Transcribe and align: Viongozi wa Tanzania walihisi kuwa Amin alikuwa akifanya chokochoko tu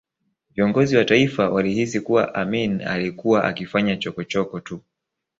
Viongozi 0.55 0.97
wa 0.97 1.05
Tanzania 1.05 1.49
walihisi 1.49 2.01
kuwa 2.01 2.35
Amin 2.35 2.81
alikuwa 2.81 3.43
akifanya 3.43 3.97
chokochoko 3.97 4.59
tu 4.59 4.81